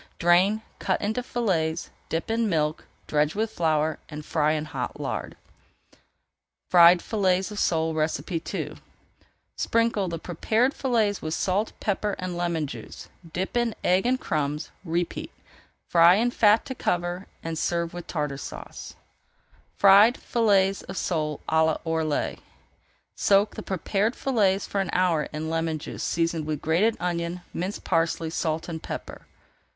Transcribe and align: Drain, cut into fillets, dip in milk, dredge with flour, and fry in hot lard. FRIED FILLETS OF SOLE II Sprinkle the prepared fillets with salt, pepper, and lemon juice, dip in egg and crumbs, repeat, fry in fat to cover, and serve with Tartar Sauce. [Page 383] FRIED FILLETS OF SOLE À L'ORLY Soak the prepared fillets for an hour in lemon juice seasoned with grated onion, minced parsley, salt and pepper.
Drain, 0.17 0.63
cut 0.79 0.99
into 0.99 1.21
fillets, 1.21 1.91
dip 2.09 2.31
in 2.31 2.49
milk, 2.49 2.87
dredge 3.05 3.35
with 3.35 3.51
flour, 3.51 3.99
and 4.09 4.25
fry 4.25 4.53
in 4.53 4.65
hot 4.65 4.99
lard. 4.99 5.37
FRIED 6.71 7.03
FILLETS 7.03 7.51
OF 7.51 7.59
SOLE 7.59 8.01
II 8.31 8.77
Sprinkle 9.57 10.07
the 10.07 10.17
prepared 10.17 10.73
fillets 10.73 11.21
with 11.21 11.35
salt, 11.35 11.73
pepper, 11.79 12.15
and 12.17 12.35
lemon 12.35 12.65
juice, 12.65 13.09
dip 13.31 13.55
in 13.55 13.75
egg 13.83 14.07
and 14.07 14.19
crumbs, 14.19 14.71
repeat, 14.83 15.31
fry 15.87 16.15
in 16.15 16.31
fat 16.31 16.65
to 16.65 16.73
cover, 16.73 17.27
and 17.43 17.55
serve 17.59 17.93
with 17.93 18.07
Tartar 18.07 18.37
Sauce. 18.39 18.95
[Page 19.77 19.81
383] 19.81 19.81
FRIED 20.15 20.17
FILLETS 20.17 20.81
OF 20.81 20.97
SOLE 20.97 21.41
À 21.47 21.79
L'ORLY 21.85 22.39
Soak 23.13 23.53
the 23.53 23.61
prepared 23.61 24.15
fillets 24.15 24.65
for 24.65 24.81
an 24.81 24.89
hour 24.93 25.25
in 25.31 25.47
lemon 25.51 25.77
juice 25.77 26.01
seasoned 26.03 26.47
with 26.47 26.59
grated 26.59 26.97
onion, 26.99 27.41
minced 27.53 27.83
parsley, 27.83 28.31
salt 28.31 28.67
and 28.67 28.81
pepper. 28.81 29.27